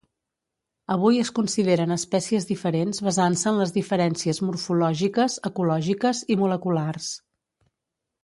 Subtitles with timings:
[0.93, 7.11] Avui es consideren espècies diferents basant-se en les diferències morfològiques, ecològiques i moleculars.